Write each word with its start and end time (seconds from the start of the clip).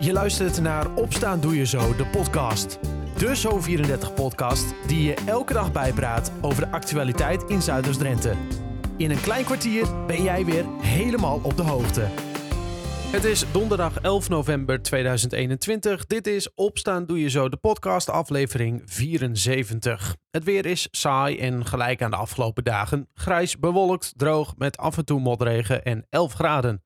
Je 0.00 0.12
luistert 0.12 0.60
naar 0.60 0.94
Opstaan 0.94 1.40
Doe 1.40 1.56
Je 1.56 1.66
Zo, 1.66 1.96
de 1.96 2.06
podcast. 2.06 2.78
De 3.16 3.36
Zo34-podcast 3.36 4.74
die 4.86 5.02
je 5.02 5.14
elke 5.26 5.52
dag 5.52 5.72
bijpraat 5.72 6.32
over 6.40 6.64
de 6.64 6.70
actualiteit 6.70 7.42
in 7.42 7.62
Zuiders-Drenthe. 7.62 8.34
In 8.96 9.10
een 9.10 9.20
klein 9.20 9.44
kwartier 9.44 10.06
ben 10.06 10.22
jij 10.22 10.44
weer 10.44 10.64
helemaal 10.80 11.40
op 11.42 11.56
de 11.56 11.62
hoogte. 11.62 12.00
Het 13.10 13.24
is 13.24 13.44
donderdag 13.52 14.00
11 14.00 14.28
november 14.28 14.82
2021. 14.82 16.06
Dit 16.06 16.26
is 16.26 16.54
Opstaan 16.54 17.06
Doe 17.06 17.20
Je 17.20 17.30
Zo, 17.30 17.48
de 17.48 17.56
podcast 17.56 18.10
aflevering 18.10 18.82
74. 18.84 20.16
Het 20.30 20.44
weer 20.44 20.66
is 20.66 20.88
saai 20.90 21.38
en 21.38 21.66
gelijk 21.66 22.02
aan 22.02 22.10
de 22.10 22.16
afgelopen 22.16 22.64
dagen. 22.64 23.08
Grijs, 23.14 23.58
bewolkt, 23.58 24.12
droog 24.16 24.54
met 24.56 24.76
af 24.76 24.96
en 24.96 25.04
toe 25.04 25.20
motregen 25.20 25.84
en 25.84 26.06
11 26.10 26.32
graden. 26.32 26.82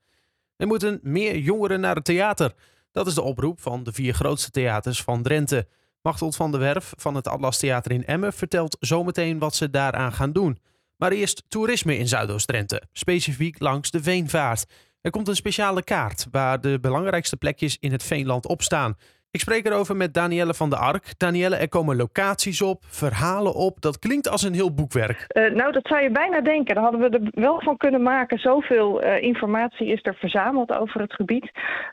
Er 0.57 0.67
moeten 0.67 1.01
meer 1.03 1.39
jongeren 1.39 1.81
naar 1.81 1.95
het 1.95 2.05
theater. 2.05 2.53
Dat 2.93 3.06
is 3.06 3.14
de 3.14 3.22
oproep 3.22 3.61
van 3.61 3.84
de 3.84 3.93
vier 3.93 4.14
grootste 4.14 4.51
theaters 4.51 5.02
van 5.02 5.23
Drenthe. 5.23 5.66
Machteld 6.02 6.37
van 6.37 6.50
der 6.50 6.60
Werf 6.60 6.92
van 6.96 7.14
het 7.14 7.28
Atlas 7.28 7.59
Theater 7.59 7.92
in 7.92 8.06
Emmen 8.06 8.33
vertelt 8.33 8.77
zometeen 8.80 9.38
wat 9.38 9.55
ze 9.55 9.70
daaraan 9.70 10.12
gaan 10.12 10.33
doen. 10.33 10.59
Maar 10.97 11.12
eerst 11.12 11.45
toerisme 11.48 11.98
in 11.98 12.09
Zuidoost-Drenthe, 12.09 12.83
specifiek 12.92 13.60
langs 13.60 13.91
de 13.91 14.02
Veenvaart. 14.02 14.64
Er 15.00 15.10
komt 15.10 15.28
een 15.28 15.36
speciale 15.36 15.83
kaart 15.83 16.27
waar 16.30 16.60
de 16.60 16.78
belangrijkste 16.80 17.36
plekjes 17.36 17.77
in 17.80 17.92
het 17.92 18.02
Veenland 18.02 18.47
op 18.47 18.62
staan. 18.62 18.97
Ik 19.32 19.41
spreek 19.41 19.66
erover 19.66 19.96
met 19.96 20.14
Danielle 20.14 20.54
van 20.54 20.70
der 20.70 20.78
Ark. 20.78 21.18
Danielle, 21.18 21.56
er 21.56 21.68
komen 21.68 21.96
locaties 21.96 22.62
op, 22.62 22.82
verhalen 22.86 23.55
op. 23.55 23.80
Dat 23.80 23.98
klinkt 23.98 24.28
als 24.28 24.42
een 24.42 24.55
heel 24.55 24.74
boekwerk. 24.74 25.27
Uh, 25.32 25.55
nou, 25.55 25.72
dat 25.72 25.86
zou 25.86 26.02
je 26.02 26.10
bijna 26.10 26.41
denken. 26.41 26.74
Daar 26.74 26.84
hadden 26.84 27.00
we 27.00 27.18
er 27.18 27.42
wel 27.42 27.60
van 27.60 27.77
kunnen 27.77 28.02
maken. 28.02 28.38
Zoveel 28.38 29.05
uh, 29.05 29.22
informatie 29.22 29.86
is 29.86 30.00
er 30.02 30.14
verzameld 30.14 30.72
over 30.72 31.00
het 31.00 31.14
gebied. 31.14 31.50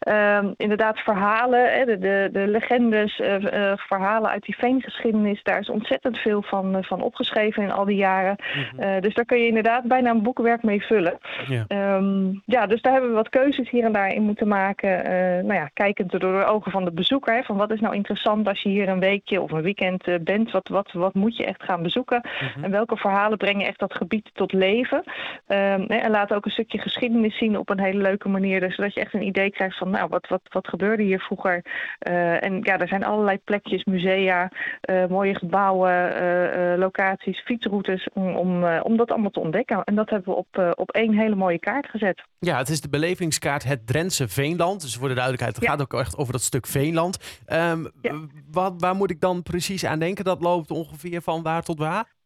Uh, 0.08 0.40
inderdaad, 0.58 1.00
verhalen, 1.00 1.74
hè, 1.74 1.86
de, 1.86 1.98
de, 1.98 2.30
de, 2.32 2.48
legendes, 2.48 3.20
uh, 3.20 3.74
verhalen 3.76 4.30
uit 4.30 4.44
die 4.44 4.58
veengeschiedenis. 4.58 5.44
Daar 5.44 5.60
is 5.60 5.70
ontzettend 5.70 6.18
veel 6.18 6.42
van, 6.42 6.78
van 6.84 7.02
opgeschreven 7.02 7.64
in 7.64 7.72
al 7.72 7.86
die 7.86 7.98
jaren. 7.98 8.36
Mm 8.56 8.80
-hmm. 8.80 9.02
dus 9.02 9.14
daar 9.14 9.26
kun 9.26 9.40
je 9.40 9.48
inderdaad 9.48 9.84
bijna 9.84 10.10
een 10.10 10.24
boekwerk 10.24 10.64
mee 10.64 10.82
vullen. 10.82 11.18
Ja. 11.48 11.96
Um, 11.96 12.42
ja, 12.46 12.66
dus 12.66 12.82
daar 12.82 12.92
hebben 12.92 13.10
we 13.10 13.16
wat 13.16 13.30
keuzes 13.30 13.70
hier 13.70 13.84
en 13.84 13.94
daar 13.94 14.14
in 14.14 14.24
moeten 14.24 14.48
maken. 14.48 15.04
nou 15.46 15.54
ja, 15.54 15.70
kijkend 15.74 16.12
door 16.12 16.20
de 16.20 16.46
ogen 16.46 16.72
van 16.72 16.86
de 16.86 16.92
bezoeker. 16.92 17.28
Van 17.30 17.58
wat 17.58 17.72
is 17.72 17.80
nou 17.80 17.96
interessant 17.96 18.48
als 18.48 18.62
je 18.62 18.70
hier 18.70 18.90
een 18.90 19.00
weekje 19.00 19.42
of 19.42 19.52
een 19.52 19.62
weekend 19.62 20.08
uh, 20.08 20.16
bent? 20.22 20.52
Wat, 20.52 20.68
wat, 20.68 20.92
wat 20.92 21.14
moet 21.14 21.38
je 21.38 21.46
echt 21.46 21.64
gaan 21.64 21.84
bezoeken? 21.84 22.22
Mm 22.24 22.48
-hmm. 22.48 22.64
En 22.64 22.72
welke 22.72 22.98
verhalen 22.98 23.38
brengen 23.38 23.68
echt 23.68 23.80
dat 23.80 23.94
gebied 23.94 24.30
tot 24.34 24.54
leven? 24.54 25.04
Um, 25.48 25.86
en 25.86 26.12
laten 26.12 26.36
ook 26.36 26.46
een 26.46 26.52
stukje 26.52 26.78
geschiedenis 26.78 27.38
zien 27.38 27.58
op 27.58 27.70
een 27.70 27.80
hele 27.80 28.02
leuke 28.02 28.30
manier. 28.30 28.60
Dus 28.60 28.76
zodat 28.76 28.94
je 28.94 29.00
echt 29.00 29.14
een 29.14 29.26
idee 29.26 29.52
krijgt 29.52 29.78
van, 29.78 29.90
nou, 29.90 30.10
wat, 30.10 30.28
wat, 30.28 30.42
wat 30.50 30.68
gebeurde 30.68 31.04
hier 31.04 31.20
vroeger? 31.20 31.66
Uh, 32.10 32.44
en 32.44 32.60
ja, 32.62 32.80
er 32.80 32.88
zijn 32.88 33.04
allerlei 33.04 33.38
plekjes, 33.38 33.84
musea, 33.84 34.52
uh, 34.90 35.06
mooie 35.06 35.36
gebouwen, 35.36 36.78
locaties, 36.78 37.40
fietsroutes, 37.40 38.08
om, 38.14 38.36
om, 38.36 38.64
om 38.64 38.98
dat 38.98 39.12
allemaal 39.12 39.30
te 39.30 39.40
ontdekken. 39.40 39.84
En 39.84 39.96
dat 39.96 40.10
hebben 40.10 40.34
we 40.34 40.40
op, 40.40 40.74
op 40.76 40.92
één 40.92 41.18
hele 41.18 41.36
mooie 41.36 41.60
kaart 41.60 41.88
gezet. 41.90 42.24
Ja, 42.40 42.58
het 42.58 42.70
is 42.70 42.82
de 42.82 42.90
belevingskaart 42.90 43.64
Het 43.64 43.88
Drentse 43.88 44.28
Veenland. 44.28 44.82
Dus 44.82 44.96
voor 44.96 45.08
de 45.08 45.14
duidelijkheid, 45.14 45.56
het 45.56 45.64
ja. 45.64 45.72
gaat 45.72 45.82
ook 45.82 45.94
echt 45.94 46.18
over 46.18 46.32
dat 46.32 46.42
stuk 46.42 46.68
Veenland. 46.68 47.19
Um, 47.48 47.92
ja. 48.02 48.14
wat, 48.52 48.74
waar 48.78 48.96
moet 48.96 49.12
ik 49.12 49.22
dan 49.22 49.44
precies 49.44 49.86
aan 49.86 50.00
denken? 50.00 50.26
Dat 50.26 50.42
loopt 50.42 50.72
ongeveer 50.72 51.22
van 51.22 51.44
waar 51.44 51.64
tot 51.64 51.80
waar? 51.80 52.18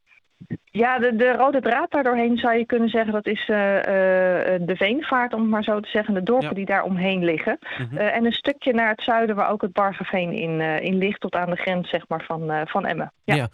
Ja, 0.63 0.99
de, 0.99 1.16
de 1.16 1.31
rode 1.31 1.61
draad 1.61 1.91
daardoorheen 1.91 2.38
zou 2.38 2.58
je 2.58 2.66
kunnen 2.66 2.89
zeggen 2.89 3.14
dat 3.14 3.25
is 3.25 3.47
uh, 3.47 3.75
uh, 3.75 3.83
de 4.59 4.75
veenvaart, 4.75 5.33
om 5.33 5.41
het 5.41 5.49
maar 5.49 5.64
zo 5.64 5.80
te 5.80 5.89
zeggen, 5.89 6.14
de 6.14 6.23
dorpen 6.23 6.47
ja. 6.47 6.53
die 6.53 6.66
daar 6.66 6.83
omheen 6.83 7.23
liggen. 7.23 7.58
Mm 7.61 7.88
-hmm. 7.89 7.97
uh, 7.97 8.16
en 8.16 8.25
een 8.25 8.31
stukje 8.31 8.73
naar 8.73 8.89
het 8.89 9.02
zuiden 9.02 9.36
waar 9.36 9.49
ook 9.49 9.61
het 9.61 9.73
Bargeveen 9.73 10.31
in, 10.31 10.61
in 10.61 10.97
ligt, 10.97 11.21
tot 11.21 11.33
aan 11.33 11.49
de 11.49 11.55
grens 11.55 11.89
zeg 11.89 12.08
maar, 12.08 12.23
van, 12.27 12.67
van 12.67 12.86
Emmen. 12.86 13.14
Ja, 13.23 13.36
ja. 13.36 13.47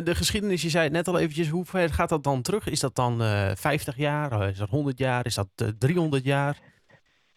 de 0.00 0.14
geschiedenis, 0.14 0.62
je 0.62 0.68
zei 0.68 0.84
het 0.84 0.92
net 0.92 1.08
al 1.08 1.18
eventjes, 1.18 1.48
hoe 1.48 1.64
ver 1.64 1.88
gaat 1.88 2.08
dat 2.08 2.24
dan 2.24 2.42
terug? 2.42 2.68
Is 2.68 2.80
dat 2.80 2.94
dan 2.94 3.20
50 3.54 3.96
jaar, 3.96 4.48
is 4.48 4.58
dat 4.58 4.68
100 4.68 4.98
jaar, 4.98 5.26
is 5.26 5.34
dat 5.34 5.48
300 5.78 6.24
jaar? 6.24 6.56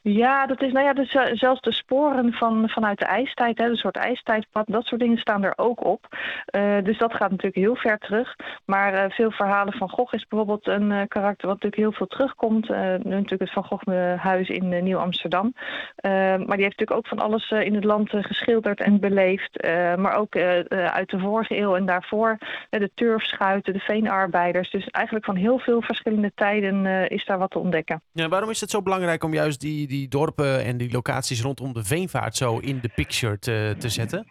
Ja, 0.02 0.46
dat 0.46 0.62
is, 0.62 0.72
nou 0.72 0.86
ja, 0.86 0.94
dus, 0.94 1.14
uh, 1.14 1.24
zelfs 1.32 1.62
de 1.62 1.74
sporen 1.74 2.34
van, 2.34 2.70
vanuit 2.70 3.00
de 3.00 3.06
ijstijd, 3.06 3.58
hè, 3.58 3.66
een 3.66 3.76
soort 3.76 3.96
ijstijdpad, 3.96 4.66
dat 4.68 4.86
soort 4.86 5.02
dingen 5.02 5.18
staan 5.18 5.44
er 5.44 5.54
ook 5.56 5.86
op. 5.86 6.08
Uh, 6.56 6.78
dus 6.84 6.98
dat 6.98 7.14
gaat 7.14 7.30
natuurlijk 7.30 7.56
heel 7.56 7.76
ver 7.76 7.98
terug. 7.98 8.36
Maar 8.66 8.94
uh, 8.94 9.10
veel 9.10 9.32
verhalen 9.32 9.74
van 9.74 9.90
Gogh 9.90 10.14
is 10.14 10.28
bijvoorbeeld 10.28 10.68
een 10.68 11.08
karakter 11.08 11.48
wat 11.48 11.62
natuurlijk 11.62 11.76
heel 11.76 11.92
veel 11.92 12.08
terugkomt. 12.08 12.68
natuurlijk 12.70 13.40
het 13.40 13.52
Van 13.52 13.64
Gogh 13.64 14.16
huis 14.18 14.50
in 14.50 14.84
Nieuw-Amsterdam. 14.84 15.54
maar 16.02 16.38
die 16.38 16.66
heeft 16.66 16.80
natuurlijk 16.80 16.92
ook 16.92 17.08
van 17.08 17.20
alles 17.20 17.50
in 17.50 17.76
het 17.76 17.84
land 17.84 18.10
geschilderd 18.12 18.80
en 18.80 19.00
beleefd. 19.00 19.64
maar 19.98 20.16
ook 20.16 20.36
uit 20.36 21.10
de 21.10 21.20
vorige 21.20 21.58
eeuw 21.58 21.76
en 21.76 21.86
daarvoor 21.86 22.38
de 22.70 22.92
turfschuiten, 22.94 23.74
de 23.74 23.80
veenarbeiders. 23.80 24.72
Dus 24.72 24.88
eigenlijk 24.88 25.26
van 25.26 25.36
heel 25.36 25.60
veel 25.60 25.82
verschillende 25.82 26.32
tijden 26.36 27.10
is 27.10 27.26
daar 27.26 27.38
wat 27.38 27.52
te 27.52 27.60
ontdekken. 27.60 28.02
Ja, 28.12 28.28
waarom 28.28 28.50
is 28.50 28.62
het 28.62 28.70
zo 28.70 28.82
belangrijk 28.82 29.24
om 29.24 29.34
juist 29.34 29.62
die 29.62 29.89
die 29.90 30.08
dorpen 30.08 30.64
en 30.64 30.78
die 30.78 30.92
locaties 30.92 31.42
rondom 31.42 31.74
de 31.74 31.84
veenvaart 31.84 32.36
zo 32.36 32.58
in 32.58 32.80
de 32.80 32.90
picture 32.96 33.40
te, 33.40 33.76
te 33.80 33.90
zetten? 33.90 34.28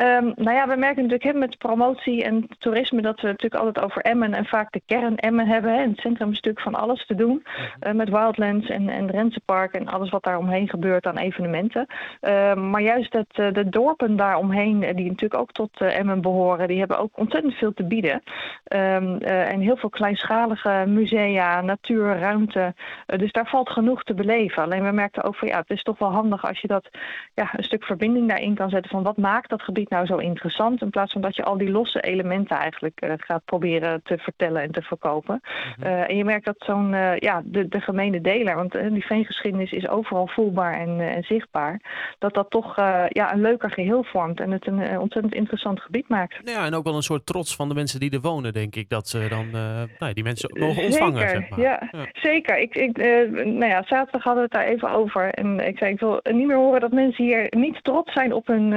Um, 0.00 0.32
nou 0.36 0.56
ja, 0.56 0.68
we 0.68 0.76
merken 0.76 1.02
natuurlijk 1.02 1.38
met 1.38 1.58
promotie 1.58 2.24
en 2.24 2.46
toerisme 2.58 3.02
dat 3.02 3.20
we 3.20 3.26
natuurlijk 3.26 3.62
altijd 3.62 3.84
over 3.84 4.02
Emmen 4.02 4.34
en 4.34 4.44
vaak 4.44 4.72
de 4.72 4.82
kern 4.86 5.16
Emmen 5.16 5.46
hebben. 5.46 5.74
Hè. 5.74 5.82
In 5.82 5.90
het 5.90 6.00
centrum 6.00 6.30
is 6.30 6.34
natuurlijk 6.34 6.64
van 6.64 6.74
alles 6.74 7.06
te 7.06 7.14
doen. 7.14 7.42
Uh, 7.86 7.92
met 7.92 8.08
Wildlands 8.08 8.68
en, 8.68 8.88
en 8.88 9.10
Rensenpark 9.10 9.74
en 9.74 9.88
alles 9.88 10.10
wat 10.10 10.22
daar 10.22 10.38
omheen 10.38 10.68
gebeurt 10.68 11.06
aan 11.06 11.16
evenementen. 11.16 11.86
Uh, 12.20 12.54
maar 12.54 12.82
juist 12.82 13.12
het, 13.12 13.38
uh, 13.38 13.52
de 13.52 13.68
dorpen 13.68 14.16
daaromheen, 14.16 14.80
die 14.80 15.08
natuurlijk 15.08 15.40
ook 15.40 15.52
tot 15.52 15.80
Emmen 15.80 16.20
behoren, 16.20 16.68
die 16.68 16.78
hebben 16.78 16.98
ook 16.98 17.18
ontzettend 17.18 17.54
veel 17.54 17.72
te 17.72 17.84
bieden. 17.84 18.22
Um, 18.68 19.18
en 19.18 19.60
heel 19.60 19.76
veel 19.76 19.88
kleinschalige 19.88 20.84
musea, 20.86 21.60
natuur, 21.60 22.18
ruimte. 22.18 22.74
dus 23.06 23.32
daar 23.32 23.48
valt 23.48 23.70
genoeg 23.70 24.02
te 24.02 24.14
beleven. 24.14 24.62
Alleen 24.62 24.84
we 24.84 24.92
merkten 24.92 25.22
ook 25.22 25.36
van 25.36 25.48
ja, 25.48 25.58
het 25.58 25.70
is 25.70 25.82
toch 25.82 25.98
wel 25.98 26.12
handig 26.12 26.46
als 26.46 26.60
je 26.60 26.68
dat 26.68 26.88
ja, 27.34 27.50
een 27.56 27.64
stuk 27.64 27.84
verbinding 27.84 28.28
daarin 28.28 28.54
kan 28.54 28.70
zetten 28.70 28.90
van 28.90 29.02
wat 29.02 29.16
maakt 29.16 29.50
dat 29.50 29.62
gebied 29.62 29.81
nou 29.90 30.06
zo 30.06 30.16
interessant? 30.16 30.82
In 30.82 30.90
plaats 30.90 31.12
van 31.12 31.20
dat 31.20 31.36
je 31.36 31.44
al 31.44 31.58
die 31.58 31.70
losse 31.70 32.00
elementen 32.00 32.56
eigenlijk 32.56 33.04
uh, 33.04 33.12
gaat 33.16 33.44
proberen 33.44 34.00
te 34.04 34.18
vertellen 34.18 34.62
en 34.62 34.72
te 34.72 34.82
verkopen. 34.82 35.40
Mm 35.42 35.84
-hmm. 35.84 35.92
uh, 35.92 36.10
en 36.10 36.16
je 36.16 36.24
merkt 36.24 36.44
dat 36.44 36.56
zo'n, 36.58 36.92
uh, 36.92 37.16
ja, 37.16 37.42
de, 37.44 37.68
de 37.68 37.80
gemene 37.80 38.20
deler, 38.20 38.54
want 38.54 38.72
die 38.72 39.06
veengeschiedenis 39.06 39.72
is 39.72 39.88
overal 39.88 40.26
voelbaar 40.26 40.74
en, 40.80 41.00
en 41.00 41.22
zichtbaar, 41.22 41.80
dat 42.18 42.34
dat 42.34 42.50
toch 42.50 42.76
ja, 43.08 43.32
een 43.32 43.40
leuker 43.40 43.70
geheel 43.70 44.04
vormt 44.04 44.40
en 44.40 44.50
het 44.50 44.66
een 44.66 44.98
ontzettend 44.98 45.34
interessant 45.34 45.80
gebied 45.80 46.08
maakt. 46.08 46.40
Ja, 46.44 46.64
en 46.64 46.74
ook 46.74 46.84
wel 46.84 46.96
een 46.96 47.02
soort 47.02 47.26
trots 47.26 47.56
van 47.56 47.68
de 47.68 47.74
mensen 47.74 48.00
die 48.00 48.10
er 48.10 48.20
wonen, 48.20 48.52
denk 48.52 48.76
ik, 48.76 48.88
dat 48.88 49.08
ze 49.08 49.26
dan 49.28 49.50
nou, 49.98 50.12
die 50.12 50.24
mensen 50.24 50.58
mogen 50.58 50.84
ontvangen. 50.84 51.28
Zeker, 51.28 51.40
zeg 51.40 51.50
maar. 51.50 51.60
ja, 51.60 51.88
ja, 51.92 52.06
zeker. 52.12 52.58
Ik, 52.58 52.74
ik, 52.74 52.96
nou 53.44 53.66
ja, 53.66 53.82
zaterdag 53.86 54.22
hadden 54.22 54.34
we 54.34 54.40
het 54.40 54.52
daar 54.52 54.74
even 54.74 54.90
over 54.90 55.30
en 55.30 55.66
ik 55.66 55.78
zei, 55.78 55.92
ik 55.92 56.00
wil 56.00 56.20
niet 56.22 56.46
meer 56.46 56.56
horen 56.56 56.80
dat 56.80 56.92
mensen 56.92 57.24
hier 57.24 57.46
niet 57.50 57.84
trots 57.84 58.12
zijn 58.12 58.32
op 58.32 58.46
hun 58.46 58.74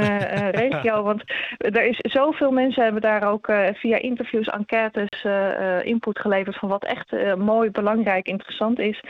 regio. 0.52 0.95
Want 1.04 1.24
er 1.58 1.86
is 1.86 1.98
zoveel 2.02 2.52
mensen 2.52 2.84
hebben 2.84 3.02
daar 3.02 3.32
ook 3.32 3.48
uh, 3.48 3.68
via 3.74 3.98
interviews, 3.98 4.48
enquêtes, 4.48 5.24
uh, 5.24 5.86
input 5.86 6.20
geleverd 6.20 6.56
van 6.56 6.70
wat 6.70 6.86
echt 6.86 7.36
mooi, 7.38 7.72
belangrijk, 7.72 8.28
interessant 8.28 8.80
is. 8.80 9.04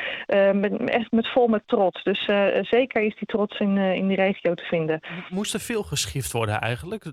met, 0.53 0.90
echt 0.90 1.12
met 1.12 1.31
vol 1.31 1.47
met 1.47 1.63
trots. 1.66 2.03
Dus 2.03 2.29
zeker 2.62 3.01
is 3.01 3.16
die 3.16 3.28
trots 3.28 3.59
in, 3.59 3.78
in 3.78 4.07
die 4.07 4.18
regio 4.18 4.53
te 4.53 4.63
vinden. 4.63 5.00
Moest 5.29 5.53
er 5.53 5.59
veel 5.59 5.84
geschift 5.84 6.31
worden 6.31 6.59
eigenlijk? 6.59 7.06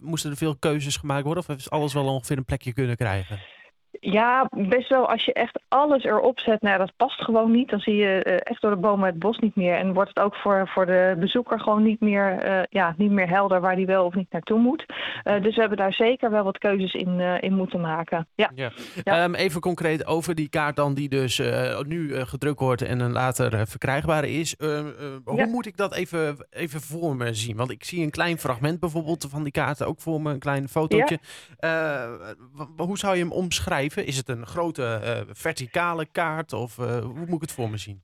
Moesten 0.00 0.30
er 0.30 0.36
veel 0.36 0.56
keuzes 0.56 0.96
gemaakt 0.96 1.24
worden? 1.24 1.42
Of 1.42 1.48
heeft 1.48 1.70
alles 1.70 1.94
wel 1.94 2.06
ongeveer 2.06 2.36
een 2.36 2.44
plekje 2.44 2.72
kunnen 2.72 2.96
krijgen? 2.96 3.38
Ja, 4.00 4.48
best 4.50 4.88
wel. 4.88 5.08
Als 5.08 5.24
je 5.24 5.32
echt 5.32 5.60
alles 5.68 6.04
erop 6.04 6.40
zet, 6.40 6.62
nou, 6.62 6.78
dat 6.78 6.92
past 6.96 7.24
gewoon 7.24 7.50
niet. 7.50 7.70
Dan 7.70 7.80
zie 7.80 7.96
je 7.96 8.24
uh, 8.26 8.32
echt 8.32 8.60
door 8.60 8.70
de 8.70 8.76
bomen 8.76 9.06
het 9.06 9.18
bos 9.18 9.38
niet 9.38 9.56
meer. 9.56 9.74
En 9.74 9.92
wordt 9.92 10.08
het 10.14 10.24
ook 10.24 10.34
voor, 10.34 10.68
voor 10.68 10.86
de 10.86 11.16
bezoeker 11.18 11.60
gewoon 11.60 11.82
niet 11.82 12.00
meer, 12.00 12.48
uh, 12.48 12.62
ja, 12.70 12.94
niet 12.96 13.10
meer 13.10 13.28
helder 13.28 13.60
waar 13.60 13.76
die 13.76 13.86
wel 13.86 14.04
of 14.04 14.14
niet 14.14 14.32
naartoe 14.32 14.58
moet. 14.58 14.84
Uh, 15.24 15.42
dus 15.42 15.54
we 15.54 15.60
hebben 15.60 15.78
daar 15.78 15.92
zeker 15.92 16.30
wel 16.30 16.44
wat 16.44 16.58
keuzes 16.58 16.92
in, 16.92 17.20
in 17.20 17.54
moeten 17.54 17.80
maken. 17.80 18.26
Ja. 18.34 18.50
ja. 18.54 18.70
ja. 19.04 19.24
Um, 19.24 19.34
even 19.34 19.60
concreet 19.60 20.06
over 20.06 20.34
die 20.34 20.48
kaart 20.48 20.76
dan 20.76 20.94
die 20.94 21.08
dus 21.08 21.42
nu 21.86 22.24
gedrukt 22.24 22.60
wordt 22.60 22.82
en 22.82 23.12
later 23.12 23.66
verkrijgbaar 23.66 24.24
is. 24.24 24.54
hoe 25.24 25.36
ja. 25.36 25.46
moet 25.46 25.66
ik 25.66 25.76
dat 25.76 25.94
even, 25.94 26.46
even 26.50 26.80
voor 26.80 27.16
me 27.16 27.34
zien? 27.34 27.56
Want 27.56 27.70
ik 27.70 27.84
zie 27.84 28.02
een 28.02 28.10
klein 28.10 28.38
fragment 28.38 28.80
bijvoorbeeld 28.80 29.26
van 29.30 29.42
die 29.42 29.52
kaart 29.52 29.82
ook 29.82 30.00
voor 30.00 30.20
me, 30.20 30.32
een 30.32 30.38
klein 30.38 30.68
fotootje. 30.68 31.18
hoe 32.76 32.98
zou 32.98 33.16
je 33.16 33.22
hem 33.22 33.32
omschrijven? 33.32 33.85
Is 33.94 34.16
het 34.16 34.28
een 34.28 34.46
grote 34.46 35.00
uh, 35.28 35.34
verticale 35.34 36.06
kaart 36.06 36.52
of 36.52 36.78
uh, 36.78 36.98
hoe 36.98 37.26
moet 37.26 37.34
ik 37.34 37.40
het 37.40 37.52
voor 37.52 37.70
me 37.70 37.76
zien? 37.76 38.02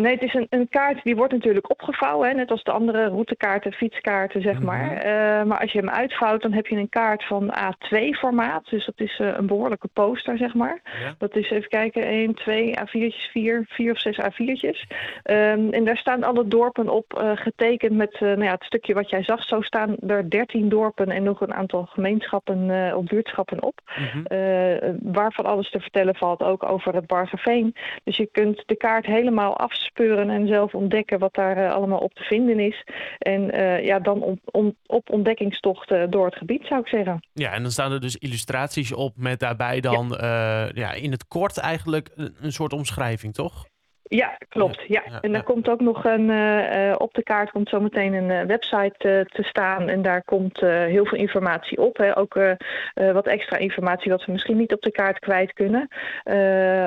Nee, 0.00 0.12
het 0.12 0.22
is 0.22 0.34
een, 0.34 0.46
een, 0.50 0.68
kaart 0.68 1.02
die 1.02 1.16
wordt 1.16 1.32
natuurlijk 1.32 1.70
opgevouwen, 1.70 2.28
hè, 2.28 2.34
net 2.34 2.50
als 2.50 2.62
de 2.62 2.70
andere 2.70 3.06
routekaarten, 3.06 3.72
fietskaarten, 3.72 4.42
zeg 4.42 4.60
maar. 4.60 4.92
Uh, 4.96 5.44
maar 5.44 5.60
als 5.60 5.72
je 5.72 5.78
hem 5.78 5.90
uitvouwt, 5.90 6.42
dan 6.42 6.52
heb 6.52 6.66
je 6.66 6.76
een 6.76 6.88
kaart 6.88 7.24
van 7.24 7.54
A2-formaat. 7.54 8.70
Dus 8.70 8.86
dat 8.86 9.00
is 9.00 9.18
uh, 9.18 9.32
een 9.36 9.46
behoorlijke 9.46 9.88
poster, 9.92 10.36
zeg 10.36 10.54
maar. 10.54 10.80
Ja. 10.84 11.14
Dat 11.18 11.36
is, 11.36 11.50
even 11.50 11.68
kijken, 11.68 12.02
1, 12.02 12.34
2, 12.34 12.74
A4'tjes, 12.78 13.30
4, 13.30 13.64
4 13.68 13.92
of 13.92 13.98
6 13.98 14.20
A4'tjes. 14.20 14.86
Um, 15.24 15.72
en 15.72 15.84
daar 15.84 15.96
staan 15.96 16.24
alle 16.24 16.48
dorpen 16.48 16.88
op 16.88 17.20
uh, 17.22 17.30
getekend 17.34 17.96
met 17.96 18.20
nou 18.20 18.42
ja, 18.42 18.52
het 18.52 18.64
stukje 18.64 18.94
wat 18.94 19.10
jij 19.10 19.22
zag. 19.22 19.44
Zo 19.44 19.60
staan 19.60 19.96
er 20.06 20.30
13 20.30 20.68
dorpen 20.68 21.10
en 21.10 21.22
nog 21.22 21.40
een 21.40 21.54
aantal 21.54 21.84
gemeenschappen 21.84 22.94
of 22.96 23.04
buurtschappen 23.04 23.62
op. 23.62 23.80
Mm 23.96 24.06
-hmm. 24.06 25.12
waarvan 25.12 25.44
alles 25.44 25.70
te 25.70 25.80
vertellen 25.80 26.14
valt, 26.14 26.42
ook 26.42 26.70
over 26.70 26.94
het 26.94 27.06
Bargeveen. 27.06 27.74
Dus 28.04 28.16
je 28.16 28.28
kunt 28.32 28.62
de 28.66 28.76
kaart 28.76 29.06
helemaal 29.06 29.58
afspeuren 29.90 30.30
en 30.30 30.46
zelf 30.46 30.74
ontdekken 30.74 31.18
wat 31.18 31.34
daar 31.34 31.58
uh, 31.58 31.72
allemaal 31.72 31.98
op 31.98 32.14
te 32.14 32.22
vinden 32.22 32.60
is. 32.60 32.84
En 33.18 33.54
uh, 33.54 33.84
ja, 33.84 33.98
dan 33.98 34.22
on, 34.22 34.40
on, 34.44 34.76
op 34.86 35.10
ontdekkingstocht 35.10 35.90
uh, 35.90 36.02
door 36.10 36.24
het 36.24 36.36
gebied 36.36 36.66
zou 36.66 36.80
ik 36.80 36.88
zeggen. 36.88 37.20
Ja, 37.32 37.52
en 37.52 37.62
dan 37.62 37.70
staan 37.70 37.92
er 37.92 38.00
dus 38.00 38.16
illustraties 38.16 38.92
op 38.92 39.12
met 39.16 39.40
daarbij 39.40 39.80
dan 39.80 40.16
ja. 40.20 40.70
ja 40.74 40.92
in 40.92 41.10
het 41.10 41.28
kort 41.28 41.58
eigenlijk 41.58 42.10
een, 42.16 42.34
een 42.40 42.52
soort 42.52 42.72
omschrijving, 42.72 43.34
toch? 43.34 43.69
Ja, 44.12 44.38
klopt. 44.48 44.84
Ja. 44.86 45.02
En 45.20 45.32
daar 45.32 45.42
komt 45.42 45.68
ook 45.68 45.80
nog 45.80 46.04
een, 46.04 46.28
uh, 46.28 46.94
op 46.98 47.14
de 47.14 47.22
kaart 47.22 47.50
komt 47.50 47.68
zometeen 47.68 48.12
een 48.12 48.30
uh, 48.30 48.42
website 48.42 49.08
uh, 49.08 49.20
te 49.20 49.42
staan. 49.42 49.88
En 49.88 50.02
daar 50.02 50.24
komt 50.24 50.60
heel 50.60 51.04
veel 51.06 51.18
informatie 51.18 51.78
op. 51.78 51.96
Hè. 51.96 52.16
Ook 52.16 52.38
wat 52.94 53.26
extra 53.26 53.56
informatie 53.56 54.10
wat 54.10 54.24
we 54.24 54.32
misschien 54.32 54.56
niet 54.56 54.72
op 54.72 54.82
de 54.82 54.90
kaart 54.90 55.18
kwijt 55.18 55.52
kunnen. 55.52 55.88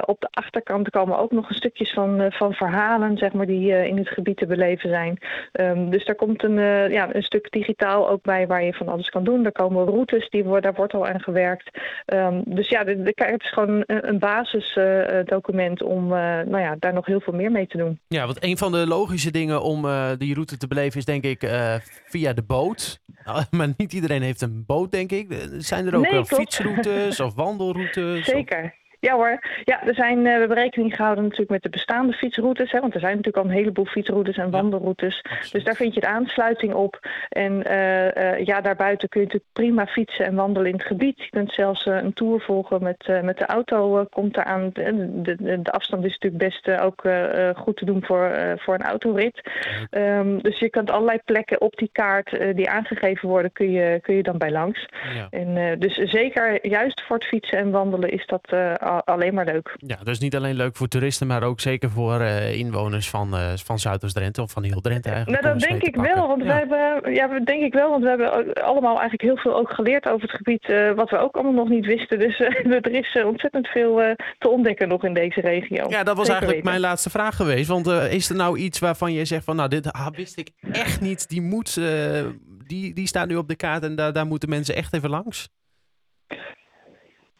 op 0.05 0.19
de 0.19 0.27
achterkant 0.29 0.89
komen 0.89 1.17
ook 1.17 1.31
nog 1.31 1.49
een 1.49 1.55
stukjes 1.55 1.93
van, 1.93 2.31
van 2.31 2.53
verhalen, 2.53 3.17
zeg 3.17 3.33
maar, 3.33 3.45
die 3.45 3.87
in 3.87 3.97
het 3.97 4.09
gebied 4.09 4.37
te 4.37 4.45
beleven 4.45 4.89
zijn. 4.89 5.17
Um, 5.51 5.89
dus 5.89 6.05
daar 6.05 6.15
komt 6.15 6.43
een, 6.43 6.57
ja, 6.91 7.15
een 7.15 7.23
stuk 7.23 7.51
digitaal 7.51 8.09
ook 8.09 8.21
bij 8.21 8.47
waar 8.47 8.63
je 8.63 8.73
van 8.73 8.87
alles 8.87 9.09
kan 9.09 9.23
doen. 9.23 9.45
Er 9.45 9.51
komen 9.51 9.85
routes, 9.85 10.29
die 10.29 10.43
worden, 10.43 10.61
daar 10.61 10.73
wordt 10.73 10.93
al 10.93 11.07
aan 11.07 11.21
gewerkt. 11.21 11.79
Um, 12.05 12.41
dus 12.45 12.69
ja, 12.69 12.83
de, 12.83 13.01
de 13.01 13.13
kaart 13.13 13.43
is 13.43 13.51
gewoon 13.51 13.83
een, 13.85 14.07
een 14.07 14.19
basisdocument 14.19 15.83
om 15.83 16.07
nou 16.07 16.59
ja, 16.59 16.75
daar 16.79 16.93
nog 16.93 17.05
heel 17.05 17.12
veel 17.19 17.33
meer 17.33 17.51
mee 17.51 17.67
te 17.67 17.77
doen. 17.77 17.99
Ja, 18.07 18.25
want 18.25 18.43
een 18.43 18.57
van 18.57 18.71
de 18.71 18.87
logische 18.87 19.31
dingen 19.31 19.61
om 19.61 19.85
uh, 19.85 20.09
die 20.17 20.33
route 20.33 20.57
te 20.57 20.67
beleven 20.67 20.99
is 20.99 21.05
denk 21.05 21.23
ik 21.23 21.43
uh, 21.43 21.75
via 22.05 22.33
de 22.33 22.43
boot. 22.43 22.99
maar 23.51 23.73
niet 23.77 23.93
iedereen 23.93 24.21
heeft 24.21 24.41
een 24.41 24.63
boot, 24.65 24.91
denk 24.91 25.11
ik. 25.11 25.47
Zijn 25.57 25.87
er 25.87 25.95
ook 25.95 26.11
nee, 26.11 26.25
fietsroutes 26.25 27.19
of 27.19 27.35
wandelroutes? 27.43 28.25
Zeker. 28.25 28.63
Of... 28.63 28.82
Ja 29.03 29.15
hoor, 29.15 29.39
ja, 29.63 29.83
er 29.87 29.95
zijn, 29.95 30.17
uh, 30.17 30.23
we 30.23 30.29
hebben 30.29 30.57
rekening 30.57 30.95
gehouden 30.95 31.23
natuurlijk 31.23 31.51
met 31.51 31.61
de 31.61 31.69
bestaande 31.69 32.13
fietsroutes. 32.13 32.71
Hè, 32.71 32.79
want 32.79 32.93
er 32.93 32.99
zijn 32.99 33.15
natuurlijk 33.15 33.45
al 33.45 33.51
een 33.51 33.57
heleboel 33.57 33.85
fietsroutes 33.85 34.37
en 34.37 34.49
wandelroutes. 34.49 35.21
dus 35.51 35.63
daar 35.63 35.75
vind 35.75 35.93
je 35.93 35.99
de 35.99 36.07
aansluiting 36.07 36.73
op. 36.73 36.99
En 37.29 37.63
uh, 37.67 38.05
uh, 38.05 38.45
ja, 38.45 38.61
daarbuiten 38.61 39.09
kun 39.09 39.21
je 39.21 39.25
natuurlijk 39.25 39.53
prima 39.53 39.85
fietsen 39.85 40.25
en 40.25 40.35
wandelen 40.35 40.67
in 40.67 40.75
het 40.75 40.85
gebied. 40.85 41.23
Je 41.23 41.29
kunt 41.29 41.51
zelfs 41.51 41.85
een 41.85 42.13
tour 42.13 42.41
volgen 42.41 42.83
met, 42.83 43.21
met 43.21 43.37
de 43.37 43.45
auto. 43.45 44.05
komt 44.09 44.37
eraan. 44.37 44.69
De, 44.73 45.21
de, 45.21 45.61
de, 45.61 45.71
afstand 45.71 46.05
is 46.05 46.17
natuurlijk 46.19 46.43
best 46.43 46.81
ook 46.81 47.01
goed 47.55 47.77
te 47.77 47.85
doen 47.85 48.03
voor, 48.05 48.55
voor 48.57 48.73
een 48.73 48.85
autorit. 48.85 49.41
Um, 49.91 50.41
dus 50.41 50.59
je 50.59 50.69
kunt 50.69 50.91
allerlei 50.91 51.19
plekken 51.25 51.61
op 51.61 51.75
die 51.75 51.89
kaart 51.91 52.55
die 52.55 52.69
aangegeven 52.69 53.29
worden, 53.29 53.51
kun 53.51 53.71
je, 53.71 53.99
kun 54.01 54.15
je 54.15 54.23
dan 54.23 54.37
bij 54.37 54.51
langs. 54.51 54.85
Ja. 55.15 55.27
En, 55.29 55.79
dus 55.79 55.93
zeker 55.93 56.67
juist 56.67 57.01
voor 57.01 57.15
het 57.15 57.25
fietsen 57.25 57.57
en 57.57 57.71
wandelen 57.71 58.09
is 58.09 58.25
dat 58.25 58.51
alleen 59.05 59.33
maar 59.33 59.45
leuk. 59.45 59.75
Ja, 59.77 59.97
dus 60.03 60.19
niet 60.19 60.35
alleen 60.35 60.55
leuk 60.55 60.75
voor 60.75 60.87
toeristen, 60.87 61.27
maar 61.27 61.43
ook 61.43 61.59
zeker 61.59 61.89
voor 61.89 62.21
uh, 62.21 62.53
inwoners 62.53 63.09
van, 63.09 63.35
uh, 63.35 63.51
van 63.55 63.79
Zuidoost-Drenthe 63.79 64.41
of 64.41 64.51
van 64.51 64.63
heel 64.63 64.81
Drenthe 64.81 65.09
eigenlijk. 65.09 65.43
Nou, 65.43 65.53
dat 65.53 65.69
denk 65.69 65.83
ik 65.83 65.95
wel, 65.95 66.27
want 66.27 66.43
ja. 66.43 66.47
we 66.47 66.53
hebben, 66.53 67.13
ja, 67.13 67.39
denk 67.39 67.63
ik 67.63 67.73
wel, 67.73 67.89
want 67.89 68.03
we 68.03 68.09
hebben 68.09 68.53
allemaal 68.53 68.99
eigenlijk 68.99 69.21
heel 69.21 69.37
veel 69.37 69.55
ook 69.55 69.73
geleerd 69.73 70.09
over 70.09 70.21
het 70.21 70.37
gebied, 70.37 70.69
uh, 70.69 70.91
wat 70.91 71.09
we 71.09 71.17
ook 71.17 71.35
allemaal 71.35 71.53
nog 71.53 71.69
niet 71.69 71.85
wisten. 71.85 72.19
Dus 72.19 72.39
er 72.79 72.91
is 72.91 73.23
ontzettend 73.25 73.67
veel 73.67 74.15
te 74.37 74.49
ontdekken 74.49 74.87
nog 74.87 75.03
in 75.03 75.13
deze 75.13 75.41
regio. 75.41 75.89
Ja, 75.89 76.03
dat 76.03 76.17
was 76.17 76.25
zeker 76.25 76.31
eigenlijk 76.31 76.51
weten. 76.51 76.69
mijn 76.69 76.79
laatste 76.79 77.09
vraag 77.09 77.35
geweest. 77.35 77.67
Want 77.67 77.87
is 77.87 78.29
er 78.29 78.35
nou 78.35 78.57
iets 78.57 78.79
waarvan 78.79 79.13
je 79.13 79.25
zegt 79.25 79.43
van, 79.43 79.55
nou, 79.55 79.69
dit 79.69 79.91
ah, 79.91 80.07
wist 80.07 80.37
ik 80.37 80.49
echt 80.71 81.01
niet, 81.01 81.29
die 81.29 81.41
moet, 81.41 81.79
die, 82.67 82.93
die 82.93 83.07
staat 83.07 83.27
nu 83.27 83.35
op 83.35 83.47
de 83.47 83.55
kaart 83.55 83.83
en 83.83 83.95
daar, 83.95 84.13
daar 84.13 84.25
moeten 84.25 84.49
mensen 84.49 84.75
echt 84.75 84.93
even 84.93 85.09
langs? 85.09 85.49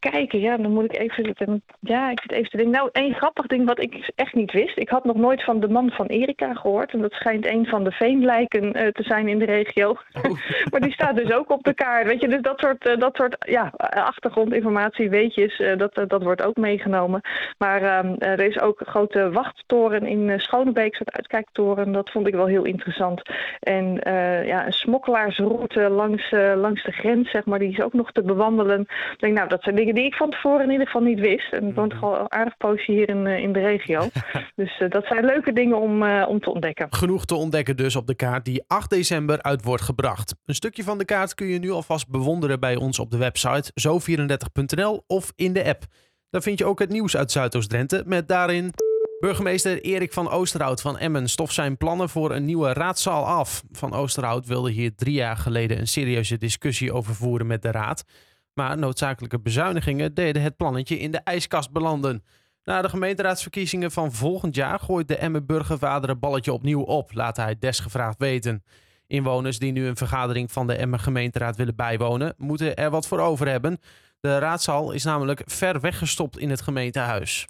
Kijken, 0.09 0.39
ja, 0.39 0.57
dan 0.57 0.71
moet 0.71 0.83
ik 0.83 0.97
even. 0.97 1.61
Ja, 1.79 2.09
ik 2.09 2.21
zit 2.21 2.31
even 2.31 2.49
te 2.49 2.57
denken. 2.57 2.75
Nou, 2.75 2.89
één 2.91 3.13
grappig 3.13 3.47
ding 3.47 3.65
wat 3.65 3.81
ik 3.81 4.11
echt 4.15 4.33
niet 4.33 4.51
wist. 4.51 4.77
Ik 4.77 4.89
had 4.89 5.03
nog 5.03 5.15
nooit 5.15 5.43
van 5.43 5.59
de 5.59 5.67
man 5.67 5.91
van 5.91 6.05
Erika 6.05 6.53
gehoord. 6.53 6.93
En 6.93 7.01
dat 7.01 7.11
schijnt 7.11 7.45
een 7.47 7.65
van 7.65 7.83
de 7.83 7.91
veenlijken 7.91 8.63
uh, 8.63 8.87
te 8.87 9.03
zijn 9.03 9.27
in 9.27 9.39
de 9.39 9.45
regio. 9.45 9.89
Oh. 9.89 10.23
maar 10.71 10.81
die 10.81 10.91
staat 10.91 11.15
dus 11.15 11.31
ook 11.31 11.49
op 11.49 11.63
de 11.63 11.73
kaart. 11.73 12.07
Weet 12.07 12.21
je, 12.21 12.27
dus 12.27 12.41
dat 12.41 12.59
soort, 12.59 12.87
uh, 12.87 12.97
dat 12.97 13.15
soort 13.15 13.35
ja, 13.39 13.73
achtergrondinformatie, 13.77 15.09
weetjes, 15.09 15.59
uh, 15.59 15.77
dat, 15.77 15.93
dat 16.07 16.23
wordt 16.23 16.43
ook 16.43 16.55
meegenomen. 16.55 17.21
Maar 17.57 17.81
ehm, 17.81 18.15
er 18.17 18.39
is 18.39 18.59
ook 18.59 18.79
een 18.79 18.85
grote 18.85 19.31
wachttoren 19.31 20.05
in 20.05 20.39
Schonebeek, 20.39 20.95
soort 20.95 21.11
uitkijktoren. 21.11 21.91
Dat 21.91 22.09
vond 22.09 22.27
ik 22.27 22.33
wel 22.33 22.45
heel 22.45 22.65
interessant. 22.65 23.21
En 23.59 23.99
ja, 24.45 24.65
een 24.65 24.73
smokkelaarsroute 24.73 25.89
langs, 25.89 26.31
langs 26.55 26.83
de 26.83 26.91
grens, 26.91 27.31
zeg 27.31 27.45
maar, 27.45 27.59
die 27.59 27.71
is 27.71 27.81
ook 27.81 27.93
nog 27.93 28.11
te 28.11 28.21
bewandelen. 28.21 28.81
Ik 28.81 29.19
denk, 29.19 29.33
nou, 29.33 29.49
dat 29.49 29.63
zijn 29.63 29.75
dingen 29.75 29.92
die 29.93 30.05
ik 30.05 30.13
van 30.13 30.29
tevoren 30.29 30.65
in 30.65 30.71
ieder 30.71 30.85
geval 30.85 31.01
niet 31.01 31.19
wist. 31.19 31.53
En 31.53 31.67
ik 31.67 31.75
woon 31.75 31.89
toch 31.89 32.29
aardig 32.29 32.57
poosje 32.57 32.91
hier 32.91 33.09
in, 33.09 33.27
eh, 33.27 33.37
in 33.37 33.53
de 33.53 33.59
regio. 33.59 33.99
dus 34.55 34.79
uh, 34.79 34.89
dat 34.89 35.05
zijn 35.05 35.25
leuke 35.25 35.53
dingen 35.53 35.77
om, 35.77 36.03
uh, 36.03 36.25
om 36.27 36.39
te 36.39 36.49
ontdekken. 36.49 36.87
Genoeg 36.89 37.25
te 37.25 37.35
ontdekken 37.35 37.77
dus 37.77 37.95
op 37.95 38.07
de 38.07 38.15
kaart 38.15 38.45
die 38.45 38.63
8 38.67 38.89
december 38.89 39.41
uit 39.41 39.63
wordt 39.63 39.83
gebracht. 39.83 40.35
Een 40.45 40.55
stukje 40.55 40.83
van 40.83 40.97
de 40.97 41.05
kaart 41.05 41.33
kun 41.33 41.47
je 41.47 41.59
nu 41.59 41.71
alvast 41.71 42.09
bewonderen 42.09 42.59
bij 42.59 42.75
ons 42.75 42.99
op 42.99 43.11
de 43.11 43.17
website 43.17 43.71
zo34.nl 43.81 45.03
of 45.07 45.31
in 45.35 45.53
de 45.53 45.65
app. 45.65 45.83
Daar 46.29 46.41
vind 46.41 46.59
je 46.59 46.65
ook 46.65 46.79
het 46.79 46.89
nieuws 46.89 47.17
uit 47.17 47.31
Zuidoost-Drenthe 47.31 48.03
met 48.05 48.27
daarin... 48.27 48.71
Burgemeester 49.19 49.81
Erik 49.81 50.13
van 50.13 50.29
Oosterhout 50.29 50.81
van 50.81 50.97
Emmen 50.97 51.29
stoft 51.29 51.53
zijn 51.53 51.77
plannen 51.77 52.09
voor 52.09 52.31
een 52.31 52.45
nieuwe 52.45 52.73
raadzaal 52.73 53.25
af. 53.25 53.63
Van 53.71 53.93
Oosterhout 53.93 54.45
wilde 54.45 54.71
hier 54.71 54.95
drie 54.95 55.13
jaar 55.13 55.37
geleden 55.37 55.79
een 55.79 55.87
serieuze 55.87 56.37
discussie 56.37 56.93
over 56.93 57.15
voeren 57.15 57.47
met 57.47 57.61
de 57.61 57.71
raad. 57.71 58.03
Maar 58.53 58.77
noodzakelijke 58.77 59.39
bezuinigingen 59.39 60.13
deden 60.13 60.41
het 60.41 60.57
plannetje 60.57 60.99
in 60.99 61.11
de 61.11 61.17
ijskast 61.17 61.71
belanden. 61.71 62.23
Na 62.63 62.81
de 62.81 62.89
gemeenteraadsverkiezingen 62.89 63.91
van 63.91 64.11
volgend 64.11 64.55
jaar 64.55 64.79
gooit 64.79 65.07
de 65.07 65.17
Emmen 65.17 65.45
burgervader 65.45 66.09
het 66.09 66.19
balletje 66.19 66.53
opnieuw 66.53 66.81
op, 66.81 67.13
laat 67.13 67.37
hij 67.37 67.55
desgevraagd 67.59 68.17
weten. 68.17 68.63
Inwoners 69.07 69.59
die 69.59 69.71
nu 69.71 69.87
een 69.87 69.97
vergadering 69.97 70.51
van 70.51 70.67
de 70.67 70.75
Emmen 70.75 70.99
gemeenteraad 70.99 71.55
willen 71.55 71.75
bijwonen, 71.75 72.33
moeten 72.37 72.75
er 72.75 72.89
wat 72.89 73.07
voor 73.07 73.19
over 73.19 73.47
hebben. 73.47 73.79
De 74.19 74.37
raadzaal 74.37 74.91
is 74.91 75.03
namelijk 75.03 75.41
ver 75.45 75.79
weggestopt 75.79 76.37
in 76.37 76.49
het 76.49 76.61
gemeentehuis. 76.61 77.45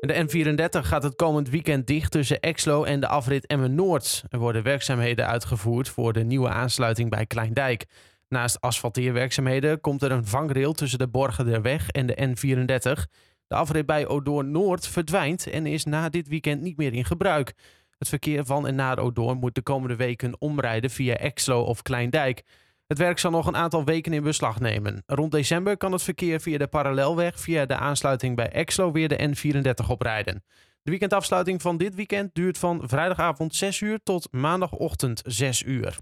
De 0.00 0.26
N34 0.26 0.86
gaat 0.86 1.02
het 1.02 1.16
komend 1.16 1.48
weekend 1.48 1.86
dicht 1.86 2.10
tussen 2.10 2.40
Exlo 2.40 2.84
en 2.84 3.00
de 3.00 3.06
afrit 3.06 3.46
Emmen-Noord. 3.46 4.24
Er 4.28 4.38
worden 4.38 4.62
werkzaamheden 4.62 5.26
uitgevoerd 5.26 5.88
voor 5.88 6.12
de 6.12 6.24
nieuwe 6.24 6.48
aansluiting 6.48 7.10
bij 7.10 7.26
Kleindijk. 7.26 7.86
Naast 8.32 8.60
asfalteerwerkzaamheden 8.60 9.80
komt 9.80 10.02
er 10.02 10.10
een 10.10 10.26
vangrail 10.26 10.72
tussen 10.72 10.98
de 10.98 11.08
Borgen 11.08 11.44
der 11.44 11.62
Weg 11.62 11.88
en 11.88 12.06
de 12.06 12.16
N34. 12.16 13.10
De 13.46 13.54
afrit 13.54 13.86
bij 13.86 14.06
Odoorn 14.06 14.50
Noord 14.50 14.88
verdwijnt 14.88 15.46
en 15.46 15.66
is 15.66 15.84
na 15.84 16.08
dit 16.08 16.28
weekend 16.28 16.62
niet 16.62 16.76
meer 16.76 16.92
in 16.92 17.04
gebruik. 17.04 17.54
Het 17.98 18.08
verkeer 18.08 18.44
van 18.44 18.66
en 18.66 18.74
naar 18.74 18.98
Odoorn 18.98 19.38
moet 19.38 19.54
de 19.54 19.62
komende 19.62 19.96
weken 19.96 20.40
omrijden 20.40 20.90
via 20.90 21.14
Exlo 21.14 21.62
of 21.62 21.82
Kleindijk. 21.82 22.42
Het 22.86 22.98
werk 22.98 23.18
zal 23.18 23.30
nog 23.30 23.46
een 23.46 23.56
aantal 23.56 23.84
weken 23.84 24.12
in 24.12 24.22
beslag 24.22 24.60
nemen. 24.60 25.02
Rond 25.06 25.32
december 25.32 25.76
kan 25.76 25.92
het 25.92 26.02
verkeer 26.02 26.40
via 26.40 26.58
de 26.58 26.66
parallelweg 26.66 27.40
via 27.40 27.66
de 27.66 27.76
aansluiting 27.76 28.36
bij 28.36 28.48
Exlo 28.48 28.92
weer 28.92 29.08
de 29.08 29.28
N34 29.28 29.86
oprijden. 29.88 30.44
De 30.82 30.90
weekendafsluiting 30.90 31.62
van 31.62 31.76
dit 31.76 31.94
weekend 31.94 32.34
duurt 32.34 32.58
van 32.58 32.82
vrijdagavond 32.84 33.54
6 33.54 33.80
uur 33.80 34.00
tot 34.02 34.28
maandagochtend 34.30 35.22
6 35.24 35.62
uur. 35.62 35.98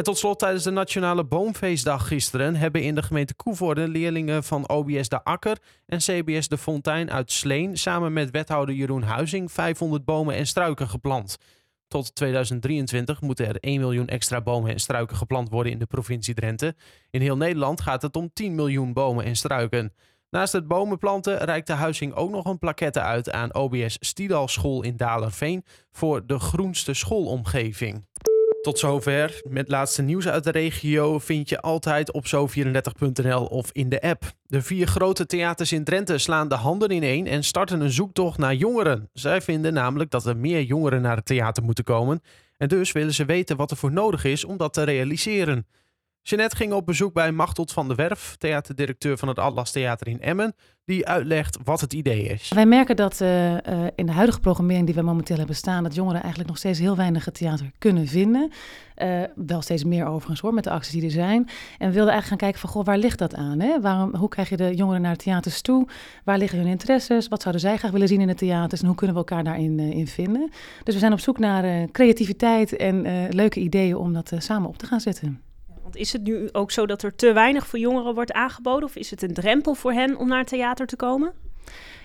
En 0.00 0.06
tot 0.06 0.18
slot, 0.18 0.38
tijdens 0.38 0.64
de 0.64 0.70
Nationale 0.70 1.24
Boomfeestdag 1.24 2.06
gisteren 2.08 2.56
hebben 2.56 2.82
in 2.82 2.94
de 2.94 3.02
gemeente 3.02 3.34
Koevoorde 3.34 3.88
leerlingen 3.88 4.44
van 4.44 4.68
OBS 4.68 5.08
De 5.08 5.24
Akker 5.24 5.58
en 5.86 5.98
CBS 5.98 6.48
De 6.48 6.58
Fontein 6.58 7.10
uit 7.10 7.32
Sleen 7.32 7.76
samen 7.76 8.12
met 8.12 8.30
wethouder 8.30 8.74
Jeroen 8.74 9.02
Huizing 9.02 9.52
500 9.52 10.04
bomen 10.04 10.34
en 10.34 10.46
struiken 10.46 10.88
geplant. 10.88 11.36
Tot 11.88 12.14
2023 12.14 13.20
moeten 13.20 13.46
er 13.46 13.56
1 13.60 13.80
miljoen 13.80 14.06
extra 14.06 14.40
bomen 14.40 14.70
en 14.70 14.80
struiken 14.80 15.16
geplant 15.16 15.48
worden 15.48 15.72
in 15.72 15.78
de 15.78 15.86
provincie 15.86 16.34
Drenthe. 16.34 16.74
In 17.10 17.20
heel 17.20 17.36
Nederland 17.36 17.80
gaat 17.80 18.02
het 18.02 18.16
om 18.16 18.30
10 18.32 18.54
miljoen 18.54 18.92
bomen 18.92 19.24
en 19.24 19.36
struiken. 19.36 19.94
Naast 20.30 20.52
het 20.52 20.68
bomenplanten 20.68 21.38
reikt 21.38 21.66
de 21.66 21.72
Huizing 21.72 22.14
ook 22.14 22.30
nog 22.30 22.44
een 22.44 22.58
plaquette 22.58 23.00
uit 23.00 23.30
aan 23.30 23.54
OBS 23.54 23.96
Stiedal 24.00 24.48
School 24.48 24.82
in 24.82 24.96
Dalerveen 24.96 25.64
voor 25.90 26.26
de 26.26 26.38
groenste 26.38 26.94
schoolomgeving. 26.94 28.08
Tot 28.60 28.78
zover. 28.78 29.40
Met 29.48 29.68
laatste 29.68 30.02
nieuws 30.02 30.28
uit 30.28 30.44
de 30.44 30.50
regio 30.50 31.18
vind 31.18 31.48
je 31.48 31.60
altijd 31.60 32.12
op 32.12 32.26
zo34.nl 32.26 33.44
of 33.44 33.70
in 33.72 33.88
de 33.88 34.00
app. 34.00 34.22
De 34.46 34.62
vier 34.62 34.86
grote 34.86 35.26
theaters 35.26 35.72
in 35.72 35.84
Drenthe 35.84 36.18
slaan 36.18 36.48
de 36.48 36.54
handen 36.54 36.90
ineen 36.90 37.26
en 37.26 37.44
starten 37.44 37.80
een 37.80 37.90
zoektocht 37.90 38.38
naar 38.38 38.54
jongeren. 38.54 39.08
Zij 39.12 39.40
vinden 39.40 39.72
namelijk 39.72 40.10
dat 40.10 40.26
er 40.26 40.36
meer 40.36 40.62
jongeren 40.62 41.02
naar 41.02 41.16
het 41.16 41.26
theater 41.26 41.62
moeten 41.62 41.84
komen. 41.84 42.22
En 42.56 42.68
dus 42.68 42.92
willen 42.92 43.14
ze 43.14 43.24
weten 43.24 43.56
wat 43.56 43.70
er 43.70 43.76
voor 43.76 43.92
nodig 43.92 44.24
is 44.24 44.44
om 44.44 44.56
dat 44.56 44.72
te 44.72 44.82
realiseren. 44.82 45.66
Jeannette 46.22 46.56
ging 46.56 46.72
op 46.72 46.86
bezoek 46.86 47.12
bij 47.12 47.32
Machteld 47.32 47.72
van 47.72 47.86
der 47.86 47.96
Werf, 47.96 48.36
theaterdirecteur 48.38 49.18
van 49.18 49.28
het 49.28 49.38
Atlas 49.38 49.72
Theater 49.72 50.08
in 50.08 50.20
Emmen, 50.20 50.54
die 50.84 51.06
uitlegt 51.06 51.58
wat 51.64 51.80
het 51.80 51.92
idee 51.92 52.22
is. 52.22 52.48
Wij 52.54 52.66
merken 52.66 52.96
dat 52.96 53.20
uh, 53.20 53.52
uh, 53.52 53.58
in 53.94 54.06
de 54.06 54.12
huidige 54.12 54.40
programmering 54.40 54.86
die 54.86 54.94
we 54.94 55.02
momenteel 55.02 55.36
hebben 55.36 55.56
staan, 55.56 55.82
dat 55.82 55.94
jongeren 55.94 56.20
eigenlijk 56.20 56.48
nog 56.48 56.58
steeds 56.58 56.78
heel 56.78 56.96
weinig 56.96 57.28
theater 57.32 57.70
kunnen 57.78 58.06
vinden. 58.06 58.50
Uh, 58.96 59.22
wel 59.34 59.62
steeds 59.62 59.84
meer 59.84 60.06
overigens 60.06 60.40
hoor, 60.40 60.54
met 60.54 60.64
de 60.64 60.70
acties 60.70 60.92
die 60.92 61.04
er 61.04 61.10
zijn. 61.10 61.48
En 61.78 61.88
we 61.88 61.94
wilden 61.94 62.12
eigenlijk 62.12 62.26
gaan 62.26 62.38
kijken 62.38 62.60
van, 62.60 62.70
goh, 62.70 62.84
waar 62.84 62.98
ligt 62.98 63.18
dat 63.18 63.34
aan? 63.34 63.60
Hè? 63.60 63.80
Waarom, 63.80 64.14
hoe 64.14 64.28
krijg 64.28 64.48
je 64.48 64.56
de 64.56 64.74
jongeren 64.74 65.00
naar 65.00 65.16
de 65.16 65.22
theaters 65.22 65.60
toe? 65.60 65.88
Waar 66.24 66.38
liggen 66.38 66.58
hun 66.58 66.68
interesses? 66.68 67.28
Wat 67.28 67.42
zouden 67.42 67.62
zij 67.62 67.76
graag 67.76 67.90
willen 67.90 68.08
zien 68.08 68.20
in 68.20 68.26
de 68.26 68.34
theaters? 68.34 68.80
En 68.80 68.86
hoe 68.86 68.96
kunnen 68.96 69.16
we 69.16 69.22
elkaar 69.22 69.44
daarin 69.44 69.78
in 69.78 70.06
vinden? 70.06 70.50
Dus 70.82 70.94
we 70.94 71.00
zijn 71.00 71.12
op 71.12 71.20
zoek 71.20 71.38
naar 71.38 71.90
creativiteit 71.90 72.76
en 72.76 73.26
leuke 73.34 73.60
ideeën 73.60 73.96
om 73.96 74.12
dat 74.12 74.32
samen 74.38 74.68
op 74.68 74.78
te 74.78 74.86
gaan 74.86 75.00
zetten. 75.00 75.49
Is 75.96 76.12
het 76.12 76.22
nu 76.22 76.48
ook 76.52 76.70
zo 76.70 76.86
dat 76.86 77.02
er 77.02 77.14
te 77.16 77.32
weinig 77.32 77.66
voor 77.66 77.78
jongeren 77.78 78.14
wordt 78.14 78.32
aangeboden? 78.32 78.88
Of 78.88 78.96
is 78.96 79.10
het 79.10 79.22
een 79.22 79.34
drempel 79.34 79.74
voor 79.74 79.92
hen 79.92 80.16
om 80.16 80.28
naar 80.28 80.44
theater 80.44 80.86
te 80.86 80.96
komen? 80.96 81.32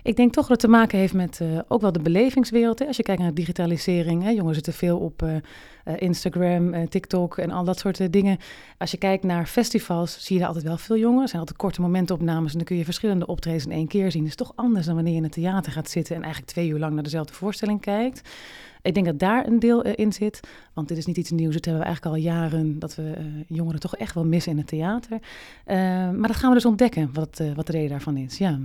Ik 0.04 0.16
denk 0.16 0.34
toch 0.34 0.48
dat 0.48 0.52
het 0.52 0.60
te 0.60 0.78
maken 0.78 1.00
heeft 1.00 1.14
met 1.14 1.40
uh, 1.42 1.60
ook 1.68 1.82
wel 1.82 1.92
de 1.92 2.00
belevingswereld. 2.00 2.80
Hè. 2.80 2.86
Als 2.86 2.98
je 2.98 3.04
kijkt 3.04 3.22
naar 3.22 3.34
digitalisering, 3.34 4.24
hè, 4.24 4.30
jongeren 4.30 4.54
zitten 4.54 4.74
veel 4.74 4.98
op 4.98 5.22
uh, 5.22 5.34
uh, 5.34 5.94
Instagram, 5.98 6.90
TikTok 6.90 7.38
en 7.38 7.52
al 7.52 7.64
dat 7.64 7.80
soort 7.80 8.14
dingen. 8.14 8.38
Als 8.78 8.92
je 8.92 8.98
kijkt 8.98 9.24
naar 9.24 9.46
festivals, 9.46 10.18
zie 10.20 10.34
je 10.34 10.40
daar 10.40 10.48
altijd 10.48 10.68
wel 10.68 10.78
veel 10.78 10.98
jongeren. 10.98 11.22
Er 11.22 11.28
zijn 11.28 11.42
altijd 11.42 11.60
korte 11.60 11.82
momentopnames 11.82 12.52
en 12.52 12.58
dan 12.58 12.68
kun 12.68 12.78
je 12.78 12.84
verschillende 12.84 13.28
optredens 13.28 13.66
in 13.66 13.72
één 13.72 13.88
keer 13.88 14.12
zien. 14.12 14.22
Dat 14.22 14.30
is 14.30 14.36
toch 14.36 14.54
anders 14.56 14.86
dan 14.86 14.96
wanneer 14.96 15.14
je 15.14 15.20
in 15.20 15.24
het 15.24 15.34
theater 15.34 15.72
gaat 15.72 15.90
zitten 15.90 16.16
en 16.16 16.22
eigenlijk 16.22 16.52
twee 16.52 16.70
uur 16.70 16.80
lang 16.80 16.94
naar 16.94 17.04
dezelfde 17.04 17.34
voorstelling 17.34 17.82
kijkt. 17.82 18.30
Ik 18.86 18.94
denk 18.94 19.06
dat 19.06 19.20
daar 19.20 19.48
een 19.48 19.60
deel 19.60 19.82
in 19.82 20.14
zit. 20.14 20.40
Want 20.74 20.88
dit 20.88 20.98
is 20.98 21.06
niet 21.06 21.18
iets 21.18 21.32
nieuws. 21.32 21.56
Het 21.56 21.66
hebben 21.66 21.84
we 21.84 21.88
eigenlijk 21.88 22.16
al 22.16 22.22
jaren 22.22 22.80
dat 22.80 22.96
we 22.96 23.14
uh, 23.18 23.26
jongeren 23.48 23.80
toch 23.80 23.96
echt 23.96 24.14
wel 24.14 24.26
missen 24.26 24.52
in 24.52 24.58
het 24.58 24.68
theater. 24.68 25.20
Uh, 25.22 25.76
maar 26.12 26.28
dat 26.28 26.36
gaan 26.36 26.50
we 26.50 26.56
dus 26.56 26.66
ontdekken, 26.66 27.10
wat, 27.14 27.42
wat 27.56 27.66
de 27.66 27.72
reden 27.72 27.90
daarvan 27.90 28.18
is. 28.18 28.38
Ja. 28.38 28.60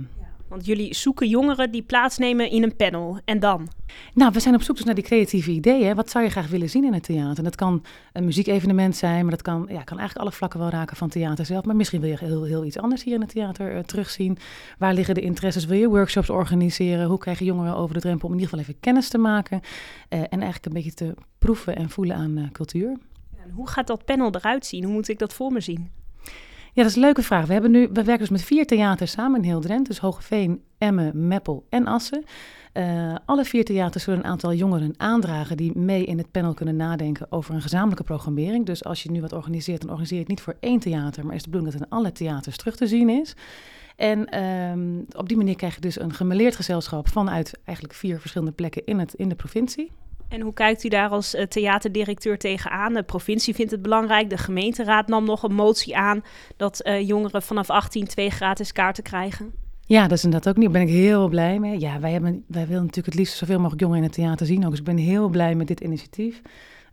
Want 0.51 0.65
jullie 0.65 0.95
zoeken 0.95 1.27
jongeren 1.27 1.71
die 1.71 1.81
plaatsnemen 1.81 2.49
in 2.49 2.63
een 2.63 2.75
panel. 2.75 3.19
En 3.25 3.39
dan? 3.39 3.67
Nou, 4.13 4.31
we 4.33 4.39
zijn 4.39 4.55
op 4.55 4.61
zoek 4.61 4.75
dus 4.75 4.85
naar 4.85 4.95
die 4.95 5.03
creatieve 5.03 5.51
ideeën. 5.51 5.95
Wat 5.95 6.09
zou 6.09 6.23
je 6.23 6.29
graag 6.29 6.47
willen 6.47 6.69
zien 6.69 6.83
in 6.83 6.93
het 6.93 7.03
theater? 7.03 7.43
Dat 7.43 7.55
kan 7.55 7.83
een 8.13 8.25
muziekevenement 8.25 8.95
zijn, 8.95 9.21
maar 9.21 9.31
dat 9.31 9.41
kan, 9.41 9.59
ja, 9.59 9.83
kan 9.83 9.97
eigenlijk 9.97 10.17
alle 10.17 10.31
vlakken 10.31 10.59
wel 10.59 10.69
raken 10.69 10.97
van 10.97 11.09
theater 11.09 11.45
zelf. 11.45 11.65
Maar 11.65 11.75
misschien 11.75 12.01
wil 12.01 12.09
je 12.09 12.17
heel, 12.19 12.43
heel 12.43 12.65
iets 12.65 12.77
anders 12.77 13.03
hier 13.03 13.13
in 13.13 13.21
het 13.21 13.29
theater 13.29 13.75
uh, 13.75 13.79
terugzien. 13.79 14.37
Waar 14.77 14.93
liggen 14.93 15.15
de 15.15 15.21
interesses? 15.21 15.65
Wil 15.65 15.77
je 15.77 15.87
workshops 15.87 16.29
organiseren? 16.29 17.07
Hoe 17.07 17.17
krijg 17.17 17.39
je 17.39 17.45
jongeren 17.45 17.75
over 17.75 17.93
de 17.93 18.01
drempel 18.01 18.27
om 18.27 18.33
in 18.33 18.39
ieder 18.39 18.57
geval 18.57 18.69
even 18.69 18.81
kennis 18.81 19.09
te 19.09 19.17
maken? 19.17 19.59
Uh, 19.61 20.19
en 20.19 20.27
eigenlijk 20.29 20.65
een 20.65 20.73
beetje 20.73 20.93
te 20.93 21.13
proeven 21.39 21.75
en 21.75 21.89
voelen 21.89 22.15
aan 22.15 22.37
uh, 22.37 22.49
cultuur. 22.51 22.97
En 23.43 23.51
hoe 23.51 23.67
gaat 23.67 23.87
dat 23.87 24.05
panel 24.05 24.35
eruit 24.35 24.65
zien? 24.65 24.83
Hoe 24.83 24.93
moet 24.93 25.09
ik 25.09 25.19
dat 25.19 25.33
voor 25.33 25.51
me 25.51 25.59
zien? 25.59 26.00
Ja, 26.73 26.81
dat 26.81 26.91
is 26.91 26.95
een 26.95 27.01
leuke 27.01 27.23
vraag. 27.23 27.45
We, 27.45 27.53
hebben 27.53 27.71
nu, 27.71 27.87
we 27.93 28.03
werken 28.03 28.17
dus 28.17 28.29
met 28.29 28.43
vier 28.43 28.65
theaters 28.65 29.11
samen 29.11 29.39
in 29.41 29.45
heel 29.45 29.59
Drenthe. 29.59 29.89
Dus 29.89 29.99
Hogeveen, 29.99 30.61
Emmen, 30.77 31.27
Meppel 31.27 31.65
en 31.69 31.87
Assen. 31.87 32.23
Uh, 32.73 33.15
alle 33.25 33.45
vier 33.45 33.65
theaters 33.65 34.03
zullen 34.03 34.19
een 34.19 34.25
aantal 34.25 34.53
jongeren 34.53 34.93
aandragen 34.97 35.57
die 35.57 35.77
mee 35.77 36.05
in 36.05 36.17
het 36.17 36.31
panel 36.31 36.53
kunnen 36.53 36.75
nadenken 36.75 37.31
over 37.31 37.53
een 37.53 37.61
gezamenlijke 37.61 38.03
programmering. 38.03 38.65
Dus 38.65 38.83
als 38.83 39.03
je 39.03 39.11
nu 39.11 39.21
wat 39.21 39.33
organiseert, 39.33 39.79
dan 39.79 39.89
organiseer 39.89 40.17
je 40.17 40.23
het 40.23 40.33
niet 40.33 40.41
voor 40.41 40.55
één 40.59 40.79
theater, 40.79 41.25
maar 41.25 41.35
is 41.35 41.43
de 41.43 41.49
bedoeling 41.49 41.73
dat 41.73 41.81
het 41.81 41.91
in 41.91 41.97
alle 41.97 42.11
theaters 42.11 42.57
terug 42.57 42.75
te 42.75 42.87
zien 42.87 43.09
is. 43.09 43.35
En 43.95 44.43
um, 44.43 45.05
op 45.15 45.27
die 45.27 45.37
manier 45.37 45.55
krijg 45.55 45.75
je 45.75 45.81
dus 45.81 45.99
een 45.99 46.13
gemeleerd 46.13 46.55
gezelschap 46.55 47.07
vanuit 47.07 47.59
eigenlijk 47.63 47.97
vier 47.97 48.19
verschillende 48.19 48.53
plekken 48.53 48.85
in, 48.85 48.99
het, 48.99 49.13
in 49.13 49.29
de 49.29 49.35
provincie. 49.35 49.91
En 50.31 50.41
hoe 50.41 50.53
kijkt 50.53 50.83
u 50.83 50.89
daar 50.89 51.09
als 51.09 51.35
uh, 51.35 51.41
theaterdirecteur 51.41 52.37
tegenaan? 52.37 52.93
De 52.93 53.03
provincie 53.03 53.55
vindt 53.55 53.71
het 53.71 53.81
belangrijk. 53.81 54.29
De 54.29 54.37
gemeenteraad 54.37 55.07
nam 55.07 55.25
nog 55.25 55.43
een 55.43 55.53
motie 55.53 55.97
aan 55.97 56.23
dat 56.57 56.87
uh, 56.87 57.07
jongeren 57.07 57.41
vanaf 57.41 57.69
18 57.69 58.07
twee 58.07 58.29
gratis 58.29 58.71
kaarten 58.71 59.03
krijgen. 59.03 59.53
Ja, 59.85 60.01
dat 60.01 60.17
is 60.17 60.23
inderdaad 60.23 60.49
ook 60.49 60.57
niet. 60.57 60.73
Daar 60.73 60.83
ben 60.83 60.95
ik 60.95 61.01
heel 61.01 61.27
blij 61.27 61.59
mee. 61.59 61.79
Ja, 61.79 61.99
wij, 61.99 62.11
hebben, 62.11 62.43
wij 62.47 62.67
willen 62.67 62.81
natuurlijk 62.81 63.07
het 63.07 63.15
liefst 63.15 63.37
zoveel 63.37 63.57
mogelijk 63.57 63.81
jongeren 63.81 64.03
in 64.03 64.09
het 64.09 64.17
theater 64.17 64.45
zien. 64.45 64.63
Ook. 64.63 64.69
Dus 64.69 64.79
ik 64.79 64.85
ben 64.85 64.97
heel 64.97 65.29
blij 65.29 65.55
met 65.55 65.67
dit 65.67 65.79
initiatief. 65.79 66.41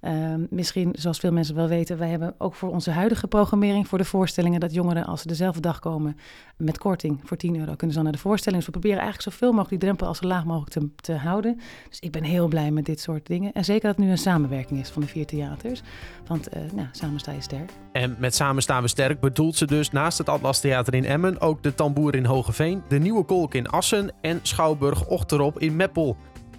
Uh, 0.00 0.34
misschien, 0.50 0.94
zoals 0.98 1.18
veel 1.18 1.32
mensen 1.32 1.54
wel 1.54 1.68
weten, 1.68 1.98
wij 1.98 2.08
hebben 2.08 2.34
ook 2.38 2.54
voor 2.54 2.68
onze 2.68 2.90
huidige 2.90 3.26
programmering 3.26 3.88
voor 3.88 3.98
de 3.98 4.04
voorstellingen 4.04 4.60
dat 4.60 4.74
jongeren, 4.74 5.04
als 5.04 5.20
ze 5.20 5.28
dezelfde 5.28 5.60
dag 5.60 5.78
komen 5.78 6.16
met 6.56 6.78
korting 6.78 7.20
voor 7.24 7.36
10 7.36 7.58
euro, 7.58 7.74
kunnen 7.74 7.88
ze 7.88 7.94
dan 7.94 8.02
naar 8.02 8.12
de 8.12 8.18
voorstelling. 8.18 8.56
Dus 8.64 8.72
we 8.72 8.78
proberen 8.78 9.02
eigenlijk 9.02 9.30
zoveel 9.30 9.48
mogelijk 9.48 9.70
die 9.70 9.78
drempel 9.78 10.06
als 10.06 10.18
zo 10.18 10.26
laag 10.26 10.44
mogelijk 10.44 10.70
te, 10.70 10.90
te 10.96 11.12
houden. 11.12 11.60
Dus 11.88 12.00
ik 12.00 12.12
ben 12.12 12.22
heel 12.22 12.48
blij 12.48 12.70
met 12.70 12.84
dit 12.84 13.00
soort 13.00 13.26
dingen. 13.26 13.52
En 13.52 13.64
zeker 13.64 13.86
dat 13.86 13.96
het 13.96 14.04
nu 14.04 14.10
een 14.10 14.18
samenwerking 14.18 14.80
is 14.80 14.88
van 14.88 15.02
de 15.02 15.08
vier 15.08 15.26
theaters. 15.26 15.82
Want 16.26 16.56
uh, 16.56 16.62
nou, 16.72 16.88
samen 16.92 17.20
sta 17.20 17.32
je 17.32 17.40
sterk. 17.40 17.70
En 17.92 18.16
met 18.18 18.34
Samen 18.34 18.62
staan 18.62 18.82
we 18.82 18.88
sterk 18.88 19.20
bedoelt 19.20 19.56
ze 19.56 19.66
dus 19.66 19.90
naast 19.90 20.18
het 20.18 20.28
Atlas 20.28 20.60
Theater 20.60 20.94
in 20.94 21.04
Emmen 21.04 21.40
ook 21.40 21.62
de 21.62 21.74
Tamboer 21.74 22.14
in 22.14 22.24
Hogeveen, 22.24 22.82
de 22.88 22.98
Nieuwe 22.98 23.24
Kolk 23.24 23.54
in 23.54 23.68
Assen 23.68 24.10
en 24.20 24.40
Schouwburg 24.42 25.06
Ochterop 25.06 25.58
in 25.58 25.76
Meppel. 25.76 26.16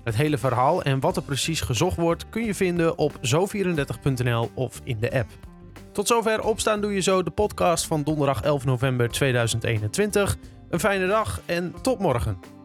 Het 0.09 0.17
hele 0.17 0.37
verhaal 0.37 0.83
en 0.83 0.99
wat 0.99 1.15
er 1.15 1.21
precies 1.23 1.61
gezocht 1.61 1.97
wordt 1.97 2.29
kun 2.29 2.45
je 2.45 2.55
vinden 2.55 2.97
op 2.97 3.13
zo34.nl 3.13 4.51
of 4.53 4.81
in 4.83 4.99
de 4.99 5.11
app. 5.11 5.29
Tot 5.91 6.07
zover 6.07 6.43
opstaan 6.43 6.81
doe 6.81 6.93
je 6.93 6.99
zo 6.99 7.23
de 7.23 7.31
podcast 7.31 7.85
van 7.85 8.03
donderdag 8.03 8.41
11 8.41 8.65
november 8.65 9.09
2021. 9.09 10.37
Een 10.69 10.79
fijne 10.79 11.07
dag 11.07 11.41
en 11.45 11.73
tot 11.81 11.99
morgen. 11.99 12.58